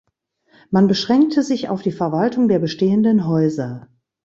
[0.71, 3.87] Man beschränkte sich auf die Verwaltung der bestehenden Häuser.